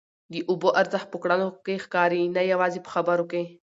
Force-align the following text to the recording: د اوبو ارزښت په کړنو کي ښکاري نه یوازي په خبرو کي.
د 0.33 0.35
اوبو 0.49 0.69
ارزښت 0.81 1.07
په 1.11 1.17
کړنو 1.23 1.47
کي 1.65 1.75
ښکاري 1.83 2.21
نه 2.35 2.41
یوازي 2.51 2.79
په 2.83 2.89
خبرو 2.95 3.23
کي. 3.31 3.43